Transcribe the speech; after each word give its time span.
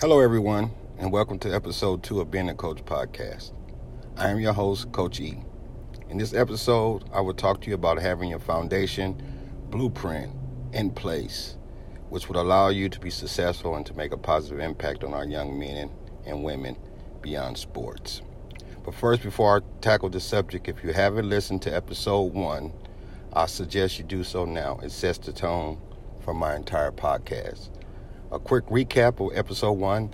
Hello, 0.00 0.18
everyone, 0.18 0.72
and 0.98 1.12
welcome 1.12 1.38
to 1.38 1.54
episode 1.54 2.02
two 2.02 2.20
of 2.20 2.28
Being 2.28 2.48
a 2.48 2.54
Coach 2.54 2.84
podcast. 2.84 3.52
I 4.16 4.28
am 4.28 4.40
your 4.40 4.52
host, 4.52 4.90
Coach 4.90 5.20
E. 5.20 5.38
In 6.10 6.18
this 6.18 6.34
episode, 6.34 7.04
I 7.12 7.20
will 7.20 7.32
talk 7.32 7.60
to 7.60 7.68
you 7.68 7.76
about 7.76 8.02
having 8.02 8.28
your 8.28 8.40
foundation 8.40 9.22
blueprint 9.70 10.32
in 10.72 10.90
place, 10.90 11.56
which 12.08 12.28
would 12.28 12.36
allow 12.36 12.70
you 12.70 12.88
to 12.88 12.98
be 12.98 13.08
successful 13.08 13.76
and 13.76 13.86
to 13.86 13.94
make 13.94 14.10
a 14.10 14.18
positive 14.18 14.58
impact 14.58 15.04
on 15.04 15.14
our 15.14 15.24
young 15.24 15.56
men 15.56 15.92
and 16.26 16.42
women 16.42 16.76
beyond 17.22 17.56
sports. 17.56 18.20
But 18.84 18.96
first, 18.96 19.22
before 19.22 19.58
I 19.58 19.80
tackle 19.80 20.10
the 20.10 20.18
subject, 20.18 20.68
if 20.68 20.82
you 20.82 20.92
haven't 20.92 21.28
listened 21.28 21.62
to 21.62 21.74
episode 21.74 22.34
one, 22.34 22.72
I 23.32 23.46
suggest 23.46 24.00
you 24.00 24.04
do 24.04 24.24
so 24.24 24.44
now. 24.44 24.80
It 24.82 24.90
sets 24.90 25.18
the 25.18 25.32
tone 25.32 25.80
for 26.20 26.34
my 26.34 26.56
entire 26.56 26.90
podcast 26.90 27.68
a 28.34 28.38
quick 28.40 28.66
recap 28.66 29.24
of 29.24 29.38
episode 29.38 29.74
one. 29.74 30.12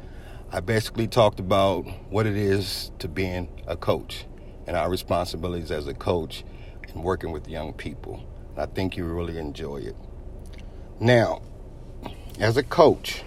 I 0.53 0.61
basically 0.61 1.09
talked 1.09 1.41
about 1.41 1.87
what 2.11 2.27
it 2.27 2.37
is 2.37 2.91
to 2.99 3.09
being 3.09 3.49
a 3.67 3.79
coach 3.79 4.27
and 4.67 4.77
our 4.77 4.91
responsibilities 4.91 5.71
as 5.71 5.87
a 5.87 5.95
coach 5.95 6.45
and 6.93 7.03
working 7.03 7.33
with 7.33 7.49
young 7.49 7.73
people. 7.73 8.23
I 8.59 8.67
think 8.67 8.95
you 8.95 9.07
really 9.07 9.39
enjoy 9.39 9.79
it. 9.79 9.97
Now, 11.01 11.41
as 12.39 12.59
a 12.59 12.63
coach, 12.63 13.23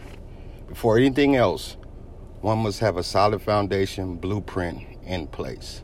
before 0.68 1.00
anything 1.00 1.36
else, 1.36 1.76
one 2.42 2.60
must 2.60 2.80
have 2.82 2.96
a 2.96 3.04
solid 3.04 3.42
foundation 3.42 4.18
blueprint 4.18 4.84
in 5.04 5.26
place 5.26 5.82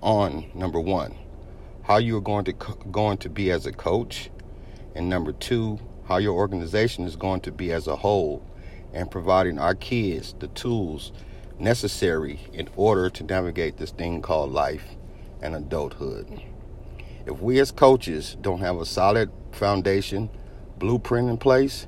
on 0.00 0.48
number 0.54 0.78
one, 0.78 1.16
how 1.82 1.96
you 1.96 2.16
are 2.16 2.20
going 2.20 2.44
to 2.44 2.52
going 2.52 3.18
to 3.18 3.28
be 3.28 3.50
as 3.50 3.66
a 3.66 3.72
coach, 3.72 4.30
and 4.94 5.08
number 5.08 5.32
two, 5.32 5.80
how 6.08 6.16
your 6.16 6.32
organization 6.32 7.04
is 7.04 7.16
going 7.16 7.42
to 7.42 7.52
be 7.52 7.70
as 7.70 7.86
a 7.86 7.96
whole 7.96 8.42
and 8.94 9.10
providing 9.10 9.58
our 9.58 9.74
kids 9.74 10.34
the 10.38 10.48
tools 10.48 11.12
necessary 11.58 12.40
in 12.54 12.66
order 12.76 13.10
to 13.10 13.22
navigate 13.24 13.76
this 13.76 13.90
thing 13.90 14.22
called 14.22 14.50
life 14.50 14.96
and 15.42 15.54
adulthood. 15.54 16.42
If 17.26 17.40
we 17.42 17.60
as 17.60 17.70
coaches 17.70 18.38
don't 18.40 18.60
have 18.60 18.78
a 18.78 18.86
solid 18.86 19.30
foundation, 19.52 20.30
blueprint 20.78 21.28
in 21.28 21.36
place, 21.36 21.86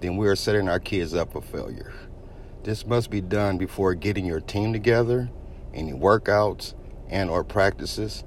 then 0.00 0.18
we 0.18 0.28
are 0.28 0.36
setting 0.36 0.68
our 0.68 0.80
kids 0.80 1.14
up 1.14 1.32
for 1.32 1.40
failure. 1.40 1.92
This 2.64 2.84
must 2.84 3.10
be 3.10 3.22
done 3.22 3.56
before 3.56 3.94
getting 3.94 4.26
your 4.26 4.40
team 4.40 4.74
together, 4.74 5.30
any 5.72 5.92
workouts 5.92 6.74
and 7.08 7.30
or 7.30 7.42
practices, 7.44 8.24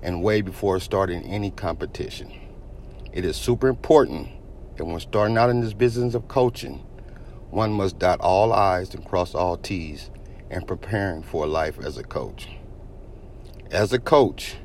and 0.00 0.22
way 0.22 0.40
before 0.40 0.80
starting 0.80 1.24
any 1.24 1.50
competition. 1.50 2.32
It 3.12 3.26
is 3.26 3.36
super 3.36 3.68
important 3.68 4.28
and 4.80 4.90
when 4.90 5.00
starting 5.00 5.36
out 5.36 5.50
in 5.50 5.60
this 5.60 5.72
business 5.72 6.14
of 6.14 6.28
coaching, 6.28 6.84
one 7.50 7.72
must 7.72 7.98
dot 7.98 8.20
all 8.20 8.52
I's 8.52 8.94
and 8.94 9.04
cross 9.04 9.34
all 9.34 9.56
T's 9.56 10.10
in 10.50 10.62
preparing 10.62 11.22
for 11.22 11.46
life 11.46 11.78
as 11.78 11.98
a 11.98 12.02
coach. 12.02 12.48
As 13.70 13.92
a 13.92 13.98
coach, 13.98 14.56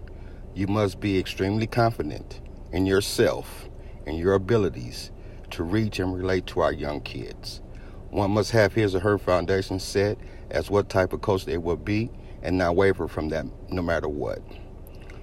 you 0.53 0.67
must 0.67 1.00
be 1.00 1.17
extremely 1.17 1.67
confident 1.67 2.41
in 2.72 2.86
yourself 2.86 3.69
and 4.06 4.17
your 4.17 4.34
abilities 4.34 5.11
to 5.52 5.64
reach 5.64 6.00
and 6.00 6.16
relate 6.16 6.47
to 6.47 6.61
our 6.61 6.73
young 6.73 7.02
kids. 7.02 7.61
One 8.09 8.31
must 8.31 8.52
have 8.52 8.73
his 8.73 8.95
or 8.95 9.00
her 9.00 9.17
foundation 9.17 9.80
set 9.80 10.17
as 10.50 10.69
what 10.69 10.89
type 10.89 11.14
of 11.14 11.22
coach 11.22 11.45
they 11.45 11.58
will 11.58 11.78
be 11.78 12.11
and 12.41 12.58
not 12.58 12.75
waver 12.75 13.08
from 13.08 13.30
that 13.30 13.45
no 13.69 13.81
matter 13.81 14.08
what. 14.08 14.39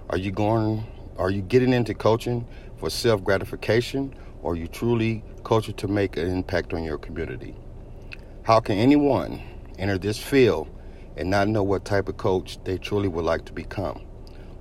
Are 0.08 0.18
you 0.18 0.30
going 0.30 0.84
are 1.20 1.30
you 1.30 1.42
getting 1.42 1.74
into 1.74 1.92
coaching 1.92 2.46
for 2.78 2.88
self 2.88 3.22
gratification 3.22 4.14
or 4.42 4.56
you 4.56 4.66
truly 4.66 5.22
culture 5.44 5.72
to 5.72 5.88
make 5.88 6.16
an 6.16 6.28
impact 6.28 6.72
on 6.72 6.82
your 6.84 6.98
community? 6.98 7.54
How 8.42 8.60
can 8.60 8.78
anyone 8.78 9.40
enter 9.78 9.98
this 9.98 10.18
field 10.18 10.68
and 11.16 11.30
not 11.30 11.48
know 11.48 11.62
what 11.62 11.84
type 11.84 12.08
of 12.08 12.16
coach 12.16 12.58
they 12.64 12.78
truly 12.78 13.08
would 13.08 13.24
like 13.24 13.44
to 13.46 13.52
become? 13.52 14.00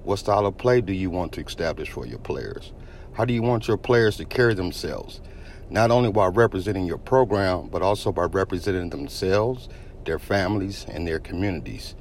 What 0.04 0.20
style 0.20 0.46
of 0.46 0.58
play 0.58 0.82
do 0.82 0.94
you 0.94 1.10
want 1.10 1.34
to 1.34 1.42
establish 1.42 1.90
for 1.90 2.06
your 2.06 2.20
players? 2.20 2.74
How 3.14 3.26
do 3.26 3.34
you 3.34 3.42
want 3.42 3.68
your 3.68 3.78
players 3.78 4.18
to 4.18 4.26
carry 4.26 4.54
themselves, 4.54 5.22
not 5.70 5.92
only 5.92 6.10
while 6.10 6.32
representing 6.32 6.86
your 6.86 6.98
program, 6.98 7.68
but 7.70 7.82
also 7.82 8.12
by 8.12 8.24
representing 8.24 8.90
themselves, 8.90 9.70
their 10.06 10.20
families, 10.20 10.86
and 10.90 11.08
their 11.08 11.20
communities? 11.20 11.96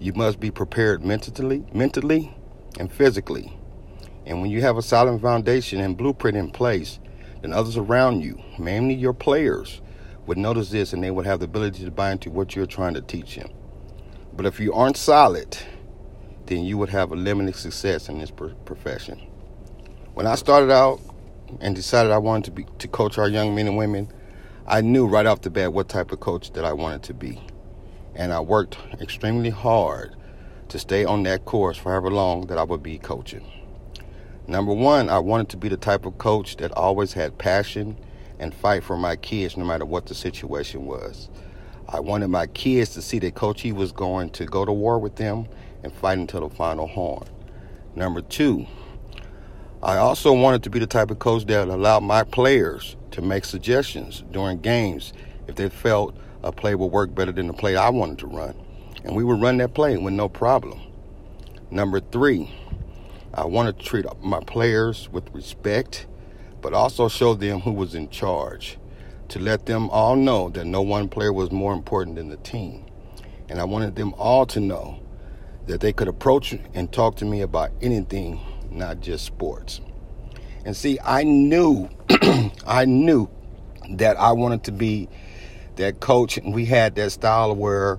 You 0.00 0.12
must 0.14 0.40
be 0.40 0.50
prepared 0.50 1.04
mentally, 1.04 1.64
mentally 1.72 2.34
and 2.78 2.92
physically. 2.92 3.56
And 4.26 4.40
when 4.40 4.50
you 4.50 4.60
have 4.62 4.76
a 4.76 4.82
solid 4.82 5.20
foundation 5.20 5.80
and 5.80 5.96
blueprint 5.96 6.36
in 6.36 6.50
place, 6.50 6.98
then 7.42 7.52
others 7.52 7.76
around 7.76 8.22
you, 8.22 8.40
mainly 8.58 8.94
your 8.94 9.12
players, 9.12 9.82
would 10.26 10.38
notice 10.38 10.70
this 10.70 10.92
and 10.92 11.02
they 11.02 11.10
would 11.10 11.26
have 11.26 11.40
the 11.40 11.44
ability 11.44 11.84
to 11.84 11.90
buy 11.90 12.12
into 12.12 12.30
what 12.30 12.56
you're 12.56 12.66
trying 12.66 12.94
to 12.94 13.02
teach 13.02 13.36
them. 13.36 13.50
But 14.32 14.46
if 14.46 14.60
you 14.60 14.72
aren't 14.72 14.96
solid, 14.96 15.58
then 16.46 16.64
you 16.64 16.78
would 16.78 16.88
have 16.88 17.12
a 17.12 17.16
limited 17.16 17.56
success 17.56 18.08
in 18.08 18.18
this 18.18 18.30
profession. 18.30 19.18
When 20.14 20.26
I 20.26 20.36
started 20.36 20.70
out 20.70 21.00
and 21.60 21.74
decided 21.74 22.12
I 22.12 22.18
wanted 22.18 22.44
to 22.44 22.50
be 22.52 22.66
to 22.78 22.88
coach 22.88 23.18
our 23.18 23.28
young 23.28 23.54
men 23.54 23.66
and 23.66 23.76
women, 23.76 24.12
I 24.66 24.80
knew 24.80 25.06
right 25.06 25.26
off 25.26 25.40
the 25.40 25.50
bat 25.50 25.72
what 25.72 25.88
type 25.88 26.12
of 26.12 26.20
coach 26.20 26.52
that 26.52 26.64
I 26.64 26.72
wanted 26.72 27.02
to 27.04 27.14
be. 27.14 27.42
And 28.14 28.32
I 28.32 28.40
worked 28.40 28.78
extremely 29.00 29.50
hard 29.50 30.14
to 30.68 30.78
stay 30.78 31.04
on 31.04 31.24
that 31.24 31.44
course 31.44 31.76
for 31.76 31.90
however 31.90 32.10
long 32.10 32.46
that 32.46 32.58
I 32.58 32.62
would 32.62 32.82
be 32.82 32.98
coaching. 32.98 33.61
Number 34.48 34.72
one, 34.72 35.08
I 35.08 35.20
wanted 35.20 35.48
to 35.50 35.56
be 35.56 35.68
the 35.68 35.76
type 35.76 36.04
of 36.04 36.18
coach 36.18 36.56
that 36.56 36.72
always 36.72 37.12
had 37.12 37.38
passion 37.38 37.96
and 38.38 38.52
fight 38.52 38.82
for 38.82 38.96
my 38.96 39.14
kids 39.14 39.56
no 39.56 39.64
matter 39.64 39.84
what 39.84 40.06
the 40.06 40.14
situation 40.14 40.84
was. 40.84 41.28
I 41.88 42.00
wanted 42.00 42.28
my 42.28 42.46
kids 42.48 42.90
to 42.94 43.02
see 43.02 43.18
that 43.20 43.34
Coach 43.34 43.64
E 43.64 43.72
was 43.72 43.92
going 43.92 44.30
to 44.30 44.44
go 44.44 44.64
to 44.64 44.72
war 44.72 44.98
with 44.98 45.16
them 45.16 45.46
and 45.82 45.92
fight 45.92 46.18
until 46.18 46.48
the 46.48 46.54
final 46.54 46.86
horn. 46.86 47.28
Number 47.94 48.20
two, 48.20 48.66
I 49.82 49.98
also 49.98 50.32
wanted 50.32 50.62
to 50.64 50.70
be 50.70 50.78
the 50.78 50.86
type 50.86 51.10
of 51.10 51.18
coach 51.18 51.44
that 51.46 51.68
allowed 51.68 52.02
my 52.02 52.24
players 52.24 52.96
to 53.12 53.22
make 53.22 53.44
suggestions 53.44 54.24
during 54.30 54.60
games 54.60 55.12
if 55.46 55.54
they 55.56 55.68
felt 55.68 56.16
a 56.42 56.50
play 56.50 56.74
would 56.74 56.86
work 56.86 57.14
better 57.14 57.32
than 57.32 57.46
the 57.46 57.52
play 57.52 57.76
I 57.76 57.90
wanted 57.90 58.18
to 58.20 58.26
run. 58.26 58.54
And 59.04 59.14
we 59.14 59.22
would 59.24 59.40
run 59.40 59.58
that 59.58 59.74
play 59.74 59.96
with 59.96 60.14
no 60.14 60.28
problem. 60.28 60.80
Number 61.70 62.00
three, 62.00 62.52
I 63.34 63.46
wanted 63.46 63.78
to 63.78 63.84
treat 63.84 64.04
my 64.20 64.40
players 64.40 65.08
with 65.10 65.32
respect, 65.32 66.06
but 66.60 66.74
also 66.74 67.08
show 67.08 67.32
them 67.32 67.60
who 67.60 67.72
was 67.72 67.94
in 67.94 68.10
charge, 68.10 68.78
to 69.28 69.38
let 69.38 69.64
them 69.64 69.88
all 69.88 70.16
know 70.16 70.50
that 70.50 70.66
no 70.66 70.82
one 70.82 71.08
player 71.08 71.32
was 71.32 71.50
more 71.50 71.72
important 71.72 72.16
than 72.16 72.28
the 72.28 72.36
team. 72.36 72.84
And 73.48 73.58
I 73.58 73.64
wanted 73.64 73.96
them 73.96 74.12
all 74.18 74.44
to 74.46 74.60
know 74.60 75.00
that 75.66 75.80
they 75.80 75.94
could 75.94 76.08
approach 76.08 76.54
and 76.74 76.92
talk 76.92 77.16
to 77.16 77.24
me 77.24 77.40
about 77.40 77.70
anything, 77.80 78.38
not 78.70 79.00
just 79.00 79.24
sports. 79.24 79.80
And 80.66 80.76
see, 80.76 80.98
I 81.02 81.22
knew, 81.22 81.88
I 82.66 82.84
knew 82.84 83.30
that 83.92 84.18
I 84.18 84.32
wanted 84.32 84.64
to 84.64 84.72
be 84.72 85.08
that 85.76 86.00
coach. 86.00 86.36
And 86.36 86.54
we 86.54 86.66
had 86.66 86.94
that 86.96 87.12
style 87.12 87.56
where, 87.56 87.96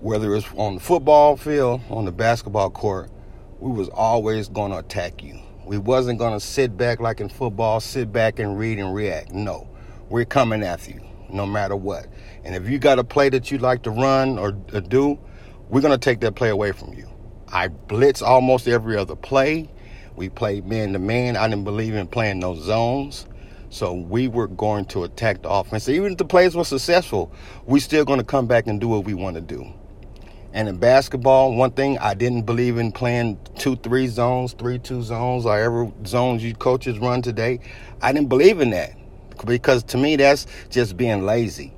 whether 0.00 0.32
it's 0.36 0.46
on 0.56 0.74
the 0.74 0.80
football 0.80 1.36
field, 1.36 1.80
on 1.90 2.04
the 2.04 2.12
basketball 2.12 2.70
court, 2.70 3.10
we 3.64 3.72
was 3.72 3.88
always 3.88 4.50
going 4.50 4.70
to 4.72 4.76
attack 4.76 5.22
you. 5.22 5.40
We 5.64 5.78
wasn't 5.78 6.18
going 6.18 6.34
to 6.34 6.40
sit 6.44 6.76
back 6.76 7.00
like 7.00 7.22
in 7.22 7.30
football, 7.30 7.80
sit 7.80 8.12
back 8.12 8.38
and 8.38 8.58
read 8.58 8.78
and 8.78 8.94
react. 8.94 9.32
No, 9.32 9.66
we're 10.10 10.26
coming 10.26 10.62
after 10.62 10.90
you 10.90 11.00
no 11.30 11.46
matter 11.46 11.74
what. 11.74 12.06
And 12.44 12.54
if 12.54 12.68
you 12.68 12.78
got 12.78 12.98
a 12.98 13.04
play 13.04 13.30
that 13.30 13.50
you'd 13.50 13.62
like 13.62 13.82
to 13.84 13.90
run 13.90 14.38
or, 14.38 14.48
or 14.74 14.82
do, 14.82 15.18
we're 15.70 15.80
going 15.80 15.98
to 15.98 16.04
take 16.04 16.20
that 16.20 16.34
play 16.34 16.50
away 16.50 16.72
from 16.72 16.92
you. 16.92 17.08
I 17.48 17.68
blitz 17.68 18.20
almost 18.20 18.68
every 18.68 18.98
other 18.98 19.16
play. 19.16 19.70
We 20.14 20.28
played 20.28 20.66
man 20.66 20.92
to 20.92 20.98
man. 20.98 21.34
I 21.34 21.48
didn't 21.48 21.64
believe 21.64 21.94
in 21.94 22.06
playing 22.06 22.40
those 22.40 22.62
zones. 22.62 23.26
So 23.70 23.94
we 23.94 24.28
were 24.28 24.46
going 24.46 24.84
to 24.86 25.04
attack 25.04 25.40
the 25.40 25.48
offense. 25.48 25.88
Even 25.88 26.12
if 26.12 26.18
the 26.18 26.26
plays 26.26 26.54
were 26.54 26.64
successful, 26.64 27.32
we 27.64 27.80
still 27.80 28.04
going 28.04 28.20
to 28.20 28.26
come 28.26 28.46
back 28.46 28.66
and 28.66 28.78
do 28.78 28.88
what 28.88 29.04
we 29.04 29.14
want 29.14 29.36
to 29.36 29.40
do. 29.40 29.72
And 30.54 30.68
in 30.68 30.76
basketball, 30.76 31.52
one 31.56 31.72
thing 31.72 31.98
I 31.98 32.14
didn't 32.14 32.42
believe 32.42 32.78
in 32.78 32.92
playing 32.92 33.40
two, 33.58 33.74
three 33.74 34.06
zones, 34.06 34.52
three, 34.52 34.78
two 34.78 35.02
zones, 35.02 35.46
or 35.46 35.58
ever 35.58 35.90
zones 36.06 36.44
you 36.44 36.54
coaches 36.54 37.00
run 37.00 37.22
today. 37.22 37.58
I 38.00 38.12
didn't 38.12 38.28
believe 38.28 38.60
in 38.60 38.70
that 38.70 38.92
because 39.44 39.82
to 39.84 39.98
me, 39.98 40.14
that's 40.14 40.46
just 40.70 40.96
being 40.96 41.26
lazy. 41.26 41.74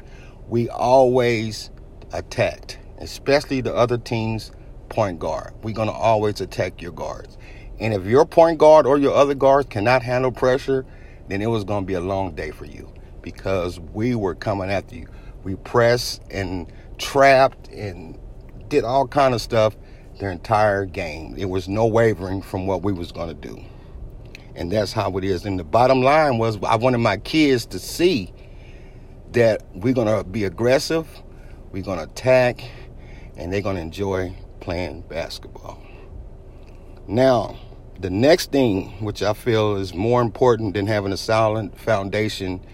We 0.46 0.68
always 0.68 1.70
attacked, 2.12 2.78
especially 2.98 3.62
the 3.62 3.74
other 3.74 3.96
team's 3.96 4.52
point 4.90 5.20
guard. 5.20 5.54
We're 5.62 5.72
to 5.88 5.94
always 5.94 6.42
attack 6.42 6.82
your 6.82 6.92
guards. 6.92 7.38
And 7.80 7.94
if 7.94 8.04
your 8.04 8.26
point 8.26 8.58
guard 8.58 8.86
or 8.86 8.98
your 8.98 9.14
other 9.14 9.34
guards 9.34 9.68
cannot 9.70 10.02
handle 10.02 10.32
pressure, 10.32 10.84
then 11.28 11.40
it 11.40 11.46
was 11.46 11.64
to 11.84 11.86
be 11.86 11.94
a 11.94 12.00
long 12.00 12.34
day 12.34 12.50
for 12.50 12.66
you 12.66 12.92
because 13.22 13.80
we 13.80 14.14
were 14.14 14.34
coming 14.34 14.70
after 14.70 14.96
you. 14.96 15.08
We 15.44 15.56
pressed 15.56 16.20
and 16.30 16.70
trapped 16.98 17.68
and 17.68 18.18
did 18.68 18.84
all 18.84 19.06
kind 19.06 19.34
of 19.34 19.40
stuff 19.40 19.76
their 20.18 20.30
entire 20.30 20.84
game. 20.84 21.34
It 21.36 21.46
was 21.46 21.68
no 21.68 21.86
wavering 21.86 22.42
from 22.42 22.66
what 22.66 22.82
we 22.82 22.92
was 22.92 23.12
going 23.12 23.28
to 23.28 23.34
do. 23.34 23.62
And 24.54 24.72
that's 24.72 24.92
how 24.92 25.16
it 25.18 25.24
is. 25.24 25.44
And 25.44 25.58
the 25.58 25.64
bottom 25.64 26.02
line 26.02 26.38
was 26.38 26.58
I 26.62 26.76
wanted 26.76 26.98
my 26.98 27.18
kids 27.18 27.66
to 27.66 27.78
see 27.78 28.32
that 29.32 29.62
we're 29.74 29.92
going 29.92 30.06
to 30.06 30.24
be 30.24 30.44
aggressive, 30.44 31.06
we're 31.70 31.82
going 31.82 31.98
to 31.98 32.04
attack, 32.04 32.62
and 33.36 33.52
they're 33.52 33.60
going 33.60 33.76
to 33.76 33.82
enjoy 33.82 34.34
playing 34.60 35.02
basketball. 35.02 35.82
Now, 37.06 37.58
the 38.00 38.10
next 38.10 38.50
thing, 38.50 38.90
which 39.04 39.22
I 39.22 39.32
feel 39.32 39.76
is 39.76 39.94
more 39.94 40.22
important 40.22 40.74
than 40.74 40.86
having 40.86 41.12
a 41.12 41.16
solid 41.16 41.78
foundation 41.78 42.64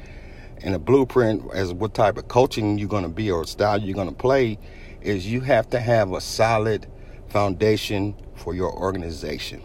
and 0.58 0.74
a 0.74 0.78
blueprint 0.78 1.42
as 1.52 1.72
what 1.72 1.94
type 1.94 2.16
of 2.16 2.28
coaching 2.28 2.78
you're 2.78 2.88
going 2.88 3.02
to 3.02 3.08
be 3.08 3.30
or 3.30 3.44
style 3.44 3.80
you're 3.80 3.94
going 3.94 4.08
to 4.08 4.14
play, 4.14 4.58
is 5.02 5.26
you 5.26 5.40
have 5.40 5.68
to 5.70 5.80
have 5.80 6.12
a 6.12 6.20
solid 6.20 6.86
foundation 7.28 8.14
for 8.34 8.54
your 8.54 8.72
organization. 8.72 9.62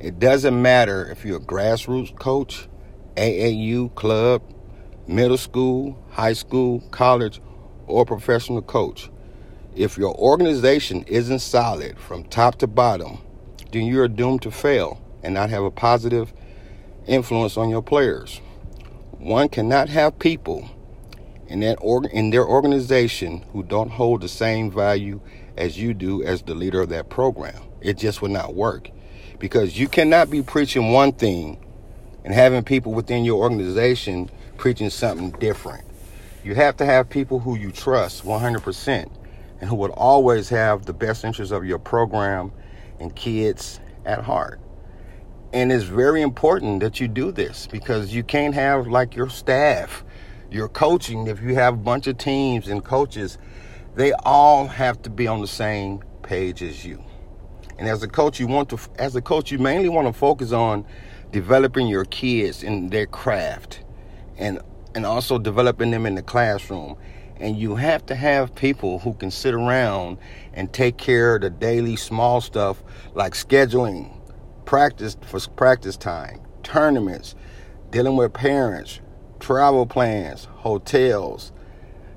It 0.00 0.18
doesn't 0.18 0.60
matter 0.60 1.10
if 1.10 1.24
you're 1.24 1.38
a 1.38 1.40
grassroots 1.40 2.16
coach, 2.18 2.68
AAU, 3.16 3.94
club, 3.94 4.42
middle 5.06 5.38
school, 5.38 5.98
high 6.10 6.32
school, 6.32 6.80
college, 6.90 7.40
or 7.86 8.04
professional 8.04 8.62
coach. 8.62 9.10
If 9.74 9.96
your 9.98 10.14
organization 10.14 11.04
isn't 11.04 11.40
solid 11.40 11.98
from 11.98 12.24
top 12.24 12.56
to 12.56 12.66
bottom, 12.66 13.18
then 13.72 13.84
you 13.84 14.00
are 14.00 14.08
doomed 14.08 14.42
to 14.42 14.50
fail 14.50 15.00
and 15.22 15.34
not 15.34 15.50
have 15.50 15.64
a 15.64 15.70
positive 15.70 16.32
influence 17.06 17.56
on 17.56 17.70
your 17.70 17.82
players. 17.82 18.40
One 19.12 19.48
cannot 19.48 19.88
have 19.88 20.18
people 20.18 20.70
in 21.48 21.60
that 21.60 21.78
org- 21.80 22.10
in 22.12 22.30
their 22.30 22.46
organization 22.46 23.44
who 23.52 23.62
don't 23.62 23.90
hold 23.90 24.20
the 24.22 24.28
same 24.28 24.70
value 24.70 25.20
as 25.56 25.78
you 25.78 25.94
do 25.94 26.22
as 26.22 26.42
the 26.42 26.54
leader 26.54 26.82
of 26.82 26.88
that 26.90 27.08
program. 27.08 27.62
It 27.80 27.98
just 27.98 28.22
would 28.22 28.30
not 28.30 28.54
work 28.54 28.90
because 29.38 29.78
you 29.78 29.88
cannot 29.88 30.30
be 30.30 30.42
preaching 30.42 30.92
one 30.92 31.12
thing 31.12 31.58
and 32.24 32.32
having 32.32 32.64
people 32.64 32.92
within 32.92 33.24
your 33.24 33.42
organization 33.42 34.30
preaching 34.56 34.90
something 34.90 35.30
different. 35.32 35.84
You 36.42 36.54
have 36.54 36.76
to 36.78 36.84
have 36.84 37.08
people 37.08 37.38
who 37.38 37.56
you 37.56 37.70
trust 37.70 38.24
100% 38.24 39.10
and 39.60 39.70
who 39.70 39.76
would 39.76 39.90
always 39.92 40.48
have 40.48 40.86
the 40.86 40.92
best 40.92 41.24
interests 41.24 41.52
of 41.52 41.64
your 41.64 41.78
program 41.78 42.52
and 43.00 43.14
kids 43.14 43.80
at 44.04 44.22
heart. 44.22 44.60
And 45.52 45.70
it's 45.70 45.84
very 45.84 46.20
important 46.20 46.80
that 46.80 47.00
you 47.00 47.08
do 47.08 47.30
this 47.30 47.68
because 47.70 48.12
you 48.12 48.24
can't 48.24 48.54
have 48.54 48.86
like 48.88 49.14
your 49.14 49.30
staff, 49.30 50.04
your 50.54 50.68
coaching, 50.68 51.26
if 51.26 51.42
you 51.42 51.56
have 51.56 51.74
a 51.74 51.76
bunch 51.76 52.06
of 52.06 52.16
teams 52.16 52.68
and 52.68 52.84
coaches, 52.84 53.36
they 53.96 54.12
all 54.24 54.66
have 54.66 55.02
to 55.02 55.10
be 55.10 55.26
on 55.26 55.40
the 55.40 55.46
same 55.46 56.02
page 56.22 56.62
as 56.62 56.84
you. 56.84 57.04
And 57.78 57.88
as 57.88 58.02
a 58.02 58.08
coach, 58.08 58.38
you 58.38 58.46
want 58.46 58.68
to 58.70 58.78
as 58.98 59.16
a 59.16 59.20
coach, 59.20 59.50
you 59.50 59.58
mainly 59.58 59.88
want 59.88 60.06
to 60.06 60.12
focus 60.12 60.52
on 60.52 60.86
developing 61.32 61.88
your 61.88 62.04
kids 62.04 62.62
in 62.62 62.88
their 62.88 63.06
craft 63.06 63.82
and 64.36 64.60
and 64.94 65.04
also 65.04 65.38
developing 65.38 65.90
them 65.90 66.06
in 66.06 66.14
the 66.14 66.22
classroom. 66.22 66.96
And 67.36 67.58
you 67.58 67.74
have 67.74 68.06
to 68.06 68.14
have 68.14 68.54
people 68.54 69.00
who 69.00 69.12
can 69.14 69.32
sit 69.32 69.54
around 69.54 70.18
and 70.52 70.72
take 70.72 70.96
care 70.96 71.34
of 71.34 71.42
the 71.42 71.50
daily 71.50 71.96
small 71.96 72.40
stuff 72.40 72.82
like 73.14 73.34
scheduling, 73.34 74.16
practice 74.64 75.16
for 75.26 75.40
practice 75.40 75.96
time, 75.96 76.40
tournaments, 76.62 77.34
dealing 77.90 78.16
with 78.16 78.32
parents, 78.32 79.00
travel 79.44 79.84
plans, 79.84 80.46
hotels, 80.46 81.52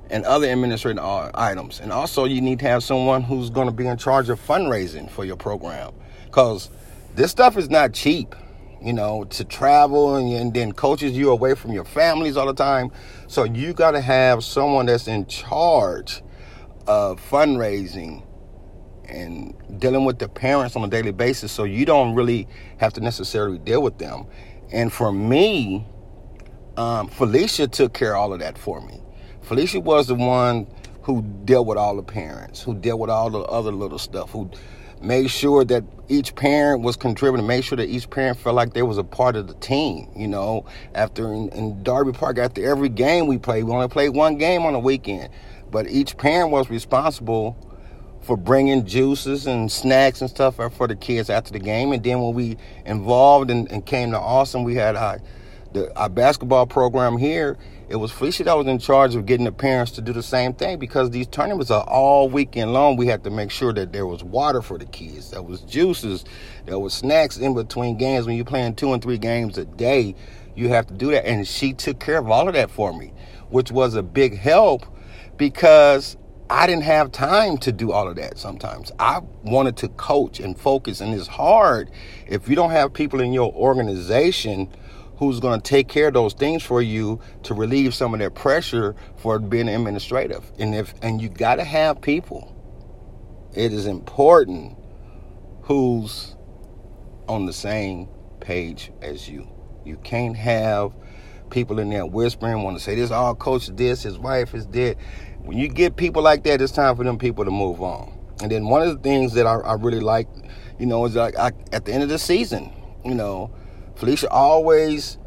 and 0.10 0.24
other 0.24 0.50
administrative 0.50 1.04
items. 1.04 1.82
And 1.82 1.92
also, 1.92 2.24
you 2.24 2.40
need 2.40 2.60
to 2.60 2.68
have 2.68 2.84
someone 2.84 3.22
who's 3.22 3.50
going 3.50 3.68
to 3.68 3.74
be 3.74 3.86
in 3.86 3.98
charge 3.98 4.30
of 4.30 4.40
fundraising 4.40 5.10
for 5.12 5.26
your 5.26 5.36
program 5.36 5.94
because 6.26 6.70
this 7.16 7.30
stuff 7.30 7.58
is 7.58 7.70
not 7.70 7.94
cheap 7.94 8.34
you 8.82 8.94
know, 8.94 9.24
to 9.26 9.44
travel 9.44 10.16
and, 10.16 10.32
and 10.32 10.54
then 10.54 10.72
coaches 10.72 11.18
you 11.18 11.32
away 11.32 11.56
from 11.56 11.72
your 11.72 11.84
families 11.84 12.38
all 12.38 12.46
the 12.46 12.54
time. 12.54 12.92
So 13.28 13.44
you 13.44 13.74
got 13.74 13.92
to 13.92 14.02
have 14.02 14.44
someone 14.44 14.86
that's 14.86 15.08
in 15.08 15.26
charge 15.26 16.22
of 16.86 17.20
fundraising 17.20 18.24
and 19.10 19.56
dealing 19.80 20.06
with 20.06 20.20
the 20.20 20.30
parents 20.30 20.76
on 20.76 20.84
a 20.84 20.88
daily 20.88 21.12
basis 21.12 21.52
so 21.52 21.64
you 21.64 21.86
don't 21.86 22.14
really 22.14 22.48
have 22.78 22.94
to 22.94 23.02
necessarily 23.02 23.58
deal 23.58 23.82
with 23.82 23.98
them. 23.98 24.28
And 24.72 24.94
for 24.94 25.12
me, 25.12 25.88
um, 26.78 27.08
Felicia 27.08 27.68
took 27.68 27.94
care 27.94 28.16
of 28.16 28.22
all 28.22 28.34
of 28.34 28.40
that 28.40 28.58
for 28.58 28.80
me. 28.82 29.02
Felicia 29.42 29.80
was 29.80 30.08
the 30.08 30.16
one 30.16 30.68
who 31.02 31.22
dealt 31.46 31.68
with 31.68 31.78
all 31.78 31.96
the 31.96 32.04
parents, 32.04 32.62
who 32.62 32.76
dealt 32.76 33.00
with 33.00 33.10
all 33.10 33.30
the 33.30 33.40
other 33.40 33.72
little 33.72 34.00
stuff, 34.00 34.30
who 34.32 34.50
made 35.02 35.30
sure 35.30 35.64
that 35.64 35.84
each 36.10 36.36
parent 36.36 36.82
was 36.82 36.96
contributing, 36.96 37.48
made 37.48 37.64
sure 37.64 37.78
that 37.78 37.88
each 37.88 38.10
parent 38.10 38.38
felt 38.38 38.56
like 38.56 38.74
they 38.74 38.84
was 38.84 38.98
a 38.98 39.04
part 39.04 39.36
of 39.36 39.48
the 39.48 39.54
team. 39.56 40.10
You 40.16 40.28
know, 40.28 40.66
after 40.94 41.34
in, 41.34 41.50
in 41.50 41.84
Darby 41.84 42.12
Park, 42.12 42.38
after 42.38 42.64
every 42.66 42.90
game 42.90 43.28
we 43.28 43.38
played, 43.38 43.64
we 43.64 43.72
only 43.72 43.88
played 43.88 44.10
one 44.10 44.38
game 44.38 44.64
on 44.64 44.74
the 44.74 44.80
weekend, 44.80 45.30
but 45.72 45.88
each 45.90 46.18
parent 46.18 46.52
was 46.52 46.70
responsible 46.70 47.56
for 48.22 48.36
bringing 48.36 48.86
juices 48.86 49.48
and 49.48 49.72
snacks 49.72 50.20
and 50.20 50.30
stuff 50.30 50.56
for 50.56 50.88
the 50.88 50.96
kids 50.96 51.30
after 51.30 51.54
the 51.54 51.60
game. 51.60 51.94
And 51.94 52.04
then 52.04 52.20
when 52.20 52.34
we 52.34 52.58
involved 52.86 53.50
and, 53.50 53.72
and 53.72 53.86
came 53.86 54.12
to 54.12 54.20
Austin, 54.20 54.64
we 54.66 54.76
had 54.76 54.98
our, 54.98 55.22
the, 55.74 55.96
our 55.98 56.10
basketball 56.10 56.66
program 56.66 57.18
here 57.18 57.58
it 57.90 57.96
was 57.96 58.12
Felicia 58.12 58.44
that 58.44 58.58
was 58.58 58.68
in 58.68 58.80
charge 58.80 59.16
of 59.16 59.26
getting 59.26 59.46
the 59.46 59.52
parents 59.52 59.94
to 59.94 60.02
do 60.02 60.12
the 60.12 60.24
same 60.24 60.54
thing 60.54 60.78
because 60.78 61.10
these 61.10 61.26
tournaments 61.26 61.72
are 61.72 61.84
all 61.84 62.30
weekend 62.30 62.74
long. 62.74 62.98
We 62.98 63.08
had 63.08 63.24
to 63.24 63.30
make 63.30 63.50
sure 63.50 63.72
that 63.74 63.94
there 63.94 64.06
was 64.06 64.26
water 64.26 64.62
for 64.62 64.78
the 64.78 64.86
kids, 64.86 65.32
there 65.32 65.42
was 65.42 65.62
juices, 65.62 66.26
there 66.66 66.80
was 66.80 66.94
snacks 66.94 67.38
in 67.38 67.54
between 67.54 67.98
games. 67.98 68.26
When 68.26 68.36
you're 68.36 68.44
playing 68.44 68.76
two 68.76 68.92
and 68.92 69.02
three 69.02 69.18
games 69.18 69.58
a 69.58 69.64
day, 69.64 70.16
you 70.54 70.68
have 70.68 70.88
to 70.88 70.94
do 70.94 71.12
that. 71.12 71.26
And 71.26 71.48
she 71.48 71.72
took 71.72 72.00
care 72.00 72.18
of 72.18 72.30
all 72.30 72.50
of 72.50 72.56
that 72.56 72.70
for 72.70 72.92
me, 72.92 73.14
which 73.52 73.72
was 73.72 73.96
a 73.96 74.04
big 74.04 74.38
help 74.38 74.86
because 75.38 76.18
I 76.50 76.68
didn't 76.68 76.84
have 76.84 77.14
time 77.14 77.58
to 77.60 77.72
do 77.72 77.94
all 77.94 78.10
of 78.10 78.18
that 78.18 78.38
sometimes. 78.38 78.92
I 79.00 79.22
wanted 79.44 79.78
to 79.78 79.88
coach 79.90 80.42
and 80.42 80.60
focus, 80.60 81.00
and 81.00 81.14
it's 81.14 81.28
hard 81.28 81.90
if 82.26 82.50
you 82.50 82.56
don't 82.58 82.72
have 82.72 82.92
people 82.92 83.22
in 83.22 83.32
your 83.32 83.54
organization 83.54 84.70
who's 85.18 85.40
going 85.40 85.60
to 85.60 85.64
take 85.70 85.88
care 85.88 86.08
of 86.08 86.14
those 86.14 86.34
things 86.34 86.64
for 86.64 86.82
you 86.82 87.20
to 87.44 87.54
relieve 87.54 87.94
some 87.94 88.14
of 88.14 88.20
that 88.20 88.36
pressure 88.36 88.96
for 89.18 89.40
being 89.40 89.68
administrative. 89.68 90.52
And 90.60 90.76
if 90.76 90.94
and 91.02 91.22
you 91.22 91.30
got 91.30 91.56
to 91.56 91.64
have 91.64 92.02
people. 92.02 92.54
It 93.56 93.74
is 93.74 93.88
important 93.88 94.78
who's 95.62 96.36
on 97.28 97.46
the 97.46 97.54
same 97.54 98.08
page 98.40 98.92
as 99.02 99.28
you. 99.28 99.48
You 99.84 99.98
can't 99.98 100.36
have 100.36 100.94
people 101.50 101.80
in 101.80 101.90
there 101.90 102.06
whispering, 102.06 102.64
want 102.64 102.78
to 102.78 102.84
say 102.84 102.96
this, 102.96 103.10
all 103.10 103.32
oh, 103.32 103.36
coach 103.36 103.68
this, 103.68 104.04
his 104.04 104.18
wife 104.20 104.54
is 104.54 104.66
dead. 104.66 104.98
When 105.40 105.58
you 105.58 105.68
get 105.68 105.96
people 105.96 106.22
like 106.22 106.44
that, 106.44 106.62
it's 106.62 106.72
time 106.72 106.96
for 106.96 107.04
them 107.04 107.18
people 107.18 107.46
to 107.46 107.52
move 107.52 107.82
on. 107.82 108.14
And 108.42 108.52
then 108.52 108.68
one 108.68 108.82
of 108.82 108.90
the 108.90 109.02
things 109.02 109.34
that 109.34 109.48
I, 109.48 109.56
I 109.56 109.74
really 109.74 110.00
like, 110.00 110.28
you 110.78 110.86
know, 110.86 111.06
is 111.06 111.16
like 111.16 111.38
I, 111.38 111.52
at 111.72 111.86
the 111.86 111.94
end 111.94 112.04
of 112.04 112.10
the 112.10 112.20
season, 112.20 112.72
you 113.04 113.16
know, 113.16 113.52
Felicia 113.98 114.30
always 114.30 115.18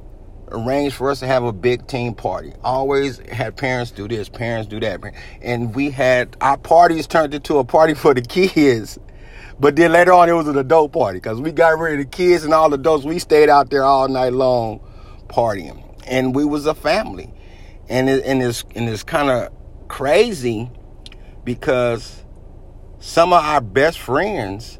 arranged 0.53 0.95
for 0.95 1.11
us 1.11 1.19
to 1.21 1.27
have 1.27 1.43
a 1.43 1.53
big 1.53 1.87
team 1.89 2.15
party. 2.15 2.53
Always 2.63 3.19
had 3.29 3.57
parents 3.57 3.91
do 3.91 4.07
this, 4.07 4.29
parents 4.29 4.69
do 4.69 4.79
that. 4.81 5.01
And 5.43 5.75
we 5.75 5.91
had 5.91 6.37
our 6.41 6.57
parties 6.57 7.07
turned 7.09 7.35
into 7.35 7.59
a 7.59 7.65
party 7.65 7.95
for 8.03 8.15
the 8.15 8.23
kids. 8.23 8.99
But 9.59 9.77
then 9.77 9.93
later 9.93 10.13
on, 10.13 10.29
it 10.29 10.33
was 10.33 10.49
an 10.49 10.57
adult 10.57 10.93
party 10.93 11.19
because 11.19 11.41
we 11.41 11.53
got 11.53 11.79
rid 11.79 11.95
of 11.95 11.99
the 11.99 12.05
kids 12.17 12.45
and 12.45 12.55
all 12.55 12.71
the 12.71 12.77
adults. 12.77 13.05
We 13.05 13.19
stayed 13.19 13.49
out 13.49 13.71
there 13.71 13.85
all 13.85 14.09
night 14.09 14.33
long 14.33 14.81
partying. 15.29 15.85
And 16.07 16.35
we 16.35 16.45
was 16.45 16.67
a 16.67 16.75
family. 16.75 17.35
And, 17.89 18.09
it, 18.09 18.25
and 18.25 18.41
it's, 18.41 18.65
and 18.75 18.89
it's 18.89 19.03
kind 19.03 19.31
of 19.31 19.53
crazy 19.89 20.71
because 21.45 22.25
some 23.01 23.33
of 23.33 23.45
our 23.45 23.61
best 23.61 23.99
friends 23.99 24.79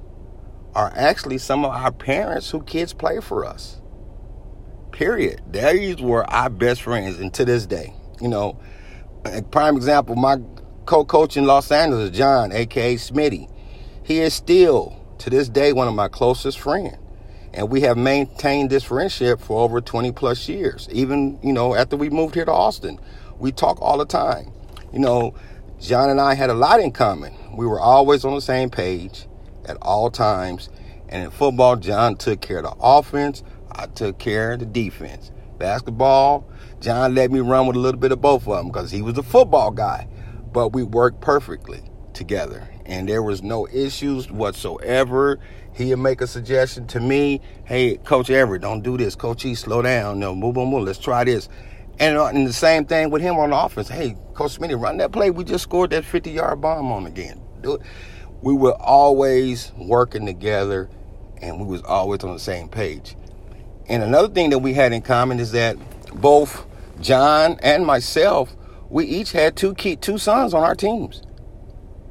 are 0.75 0.93
actually 0.95 1.39
some 1.39 1.65
of 1.65 1.73
our 1.73 1.91
parents 1.91 2.51
who 2.51 2.63
kids 2.63 2.93
play 2.93 3.21
for 3.21 3.45
us. 3.45 3.80
Period. 5.01 5.41
These 5.51 6.03
were 6.03 6.31
our 6.31 6.51
best 6.51 6.83
friends, 6.83 7.21
and 7.21 7.33
to 7.33 7.47
this 7.47 7.65
day, 7.65 7.95
you 8.21 8.29
know, 8.29 8.61
a 9.25 9.41
prime 9.41 9.75
example, 9.75 10.15
my 10.15 10.37
co-coach 10.85 11.39
in 11.39 11.47
Los 11.47 11.73
Angeles, 11.73 12.11
John, 12.11 12.53
aka 12.53 12.97
Smitty, 12.97 13.51
he 14.03 14.19
is 14.19 14.35
still 14.35 15.03
to 15.17 15.31
this 15.31 15.49
day 15.49 15.73
one 15.73 15.89
of 15.89 15.95
my 15.95 16.09
closest 16.09 16.59
friends. 16.59 16.99
And 17.55 17.71
we 17.71 17.81
have 17.81 17.97
maintained 17.97 18.69
this 18.69 18.85
friendship 18.85 19.41
for 19.41 19.63
over 19.63 19.81
20 19.81 20.13
plus 20.13 20.47
years. 20.51 20.87
Even, 20.93 21.39
you 21.43 21.55
know, 21.55 21.75
after 21.75 21.97
we 21.97 22.11
moved 22.11 22.35
here 22.35 22.45
to 22.45 22.53
Austin, 22.53 23.01
we 23.39 23.53
talk 23.53 23.81
all 23.81 23.97
the 23.97 24.05
time. 24.05 24.53
You 24.93 24.99
know, 24.99 25.33
John 25.81 26.11
and 26.11 26.21
I 26.21 26.35
had 26.35 26.51
a 26.51 26.55
lot 26.55 26.79
in 26.79 26.93
common. 26.93 27.33
We 27.57 27.65
were 27.65 27.81
always 27.81 28.27
on 28.27 28.35
the 28.35 28.43
same 28.43 28.69
page 28.69 29.25
at 29.65 29.79
all 29.81 30.11
times. 30.11 30.69
And 31.09 31.25
in 31.25 31.31
football, 31.31 31.77
John 31.77 32.17
took 32.17 32.43
care 32.43 32.59
of 32.59 32.65
the 32.65 32.77
offense. 32.79 33.43
I 33.81 33.87
took 33.87 34.19
care 34.19 34.53
of 34.53 34.61
the 34.61 34.67
defense. 34.67 35.31
Basketball, 35.57 36.47
John 36.81 37.15
let 37.15 37.31
me 37.31 37.41
run 37.41 37.67
with 37.67 37.77
a 37.77 37.79
little 37.79 37.99
bit 37.99 38.13
of 38.13 38.21
both 38.21 38.47
of 38.47 38.59
them 38.59 38.67
because 38.67 38.91
he 38.91 39.01
was 39.01 39.17
a 39.17 39.23
football 39.23 39.71
guy. 39.71 40.07
But 40.53 40.75
we 40.75 40.83
worked 40.83 41.23
perfectly 41.23 41.81
together. 42.13 42.69
And 42.85 43.09
there 43.09 43.23
was 43.23 43.43
no 43.43 43.67
issues 43.69 44.31
whatsoever. 44.31 45.39
He'd 45.73 45.97
make 45.97 46.21
a 46.21 46.27
suggestion 46.27 46.87
to 46.89 47.01
me, 47.01 47.41
hey, 47.65 47.97
Coach 47.97 48.29
Everett, 48.29 48.61
don't 48.61 48.83
do 48.83 48.99
this. 48.99 49.15
Coach 49.15 49.47
E, 49.47 49.55
slow 49.55 49.81
down. 49.81 50.19
No, 50.19 50.35
move, 50.35 50.57
move, 50.57 50.69
move. 50.69 50.83
Let's 50.83 50.99
try 50.99 51.25
this. 51.25 51.49
And, 51.99 52.19
uh, 52.19 52.27
and 52.27 52.47
the 52.47 52.53
same 52.53 52.85
thing 52.85 53.09
with 53.09 53.23
him 53.23 53.37
on 53.37 53.51
offense. 53.55 53.89
Hey, 53.89 54.15
Coach 54.35 54.59
Smitty, 54.59 54.79
run 54.79 54.99
that 54.99 55.11
play. 55.11 55.31
We 55.31 55.45
just 55.45 55.63
scored 55.63 55.91
that 55.91 56.05
50 56.05 56.33
yard 56.33 56.61
bomb 56.61 56.93
on 56.93 57.07
again. 57.07 57.41
We 58.43 58.53
were 58.53 58.75
always 58.75 59.73
working 59.79 60.27
together 60.27 60.91
and 61.41 61.59
we 61.59 61.67
was 61.67 61.83
always 61.83 62.23
on 62.25 62.35
the 62.35 62.41
same 62.41 62.69
page. 62.69 63.17
And 63.91 64.05
another 64.05 64.29
thing 64.29 64.51
that 64.51 64.61
we 64.61 64.73
had 64.73 64.93
in 64.93 65.03
common 65.03 65.41
is 65.41 65.51
that 65.51 65.77
both 66.15 66.65
John 67.01 67.59
and 67.61 67.85
myself, 67.85 68.55
we 68.89 69.05
each 69.05 69.33
had 69.33 69.57
two 69.57 69.75
key, 69.75 69.97
two 69.97 70.17
sons 70.17 70.55
on 70.55 70.63
our 70.63 70.77
teams. 70.77 71.23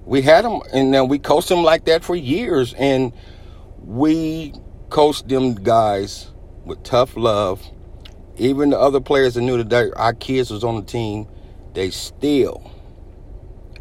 We 0.03 0.21
had 0.21 0.43
them, 0.43 0.61
and 0.73 0.93
then 0.93 1.07
we 1.07 1.19
coached 1.19 1.47
them 1.47 1.63
like 1.63 1.85
that 1.85 2.03
for 2.03 2.17
years, 2.17 2.73
and 2.73 3.13
we 3.77 4.53
coached 4.89 5.29
them 5.29 5.55
guys 5.55 6.27
with 6.65 6.83
tough 6.83 7.15
love. 7.15 7.61
Even 8.35 8.71
the 8.71 8.79
other 8.79 8.99
players 8.99 9.35
that 9.35 9.41
knew 9.41 9.63
that 9.63 9.93
our 9.95 10.13
kids 10.13 10.51
was 10.51 10.65
on 10.65 10.75
the 10.75 10.81
team, 10.81 11.27
they 11.73 11.91
still 11.91 12.69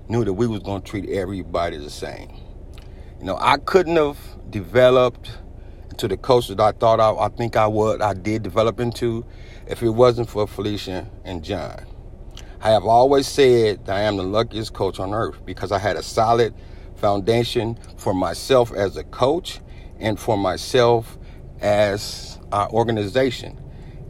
knew 0.09 0.25
that 0.25 0.35
we 0.35 0.47
was 0.47 0.61
going 0.61 0.83
to 0.83 0.89
treat 0.89 1.11
everybody 1.11 1.77
the 1.79 1.91
same. 1.91 2.31
You 3.19 3.25
know, 3.25 3.39
I 3.41 3.57
couldn't 3.57 3.97
have 3.97 4.19
developed 4.51 5.33
to 5.99 6.09
the 6.09 6.17
coach 6.17 6.49
that 6.49 6.61
I 6.61 6.73
thought 6.73 7.01
I, 7.01 7.13
I 7.13 7.29
think 7.29 7.57
I 7.57 7.67
would, 7.67 8.01
I 8.01 8.15
did 8.15 8.43
develop 8.43 8.81
into 8.81 9.25
if 9.67 9.83
it 9.83 9.91
wasn't 9.91 10.29
for 10.29 10.47
Felicia 10.47 11.09
and 11.25 11.45
John. 11.45 11.85
I 12.61 12.71
have 12.71 12.85
always 12.85 13.29
said 13.29 13.87
that 13.87 13.97
I 13.97 14.01
am 14.01 14.17
the 14.17 14.25
luckiest 14.25 14.73
coach 14.73 14.99
on 14.99 15.15
earth 15.15 15.45
because 15.45 15.71
I 15.71 15.79
had 15.79 15.97
a 15.97 16.03
solid 16.03 16.55
foundation 16.97 17.79
for 17.97 18.13
myself 18.13 18.73
as 18.73 18.97
a 18.97 19.05
coach 19.05 19.61
and 20.01 20.19
for 20.19 20.37
myself 20.37 21.19
as 21.61 22.39
our 22.51 22.69
organization. 22.71 23.61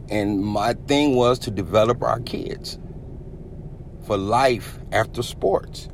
And 0.09 0.39
my 0.41 0.73
thing 0.73 1.15
was 1.15 1.37
to 1.39 1.51
develop 1.51 2.01
our 2.01 2.19
kids 2.21 2.79
for 4.05 4.17
life 4.17 4.79
after 4.91 5.21
sports. 5.21 5.87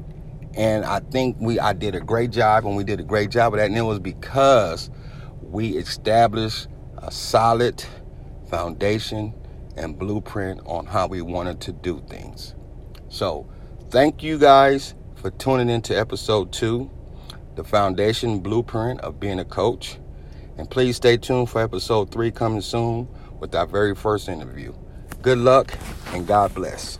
And 0.53 0.85
I 0.85 0.99
think 0.99 1.35
we 1.39 1.59
I 1.59 1.73
did 1.73 1.95
a 1.95 1.99
great 1.99 2.31
job 2.31 2.65
and 2.65 2.77
we 2.77 2.85
did 2.85 3.01
a 3.01 3.03
great 3.03 3.29
job 3.29 3.53
of 3.53 3.59
that. 3.59 3.65
And 3.65 3.77
it 3.77 3.81
was 3.81 3.99
because 3.99 4.89
we 5.45 5.77
established 5.77 6.67
a 6.97 7.11
solid 7.11 7.83
foundation 8.49 9.33
and 9.77 9.97
blueprint 9.97 10.61
on 10.65 10.85
how 10.85 11.07
we 11.07 11.21
wanted 11.21 11.59
to 11.61 11.71
do 11.71 12.01
things. 12.09 12.55
So, 13.09 13.47
thank 13.89 14.23
you 14.23 14.37
guys 14.37 14.95
for 15.15 15.31
tuning 15.31 15.69
into 15.69 15.97
episode 15.97 16.51
two, 16.51 16.89
the 17.55 17.63
foundation 17.63 18.39
blueprint 18.39 19.01
of 19.01 19.19
being 19.19 19.39
a 19.39 19.45
coach. 19.45 19.97
And 20.57 20.69
please 20.69 20.95
stay 20.97 21.17
tuned 21.17 21.49
for 21.49 21.61
episode 21.61 22.11
three 22.11 22.31
coming 22.31 22.61
soon 22.61 23.07
with 23.39 23.53
our 23.55 23.65
very 23.65 23.95
first 23.95 24.29
interview. 24.29 24.73
Good 25.21 25.39
luck 25.39 25.77
and 26.13 26.25
God 26.25 26.53
bless. 26.53 26.97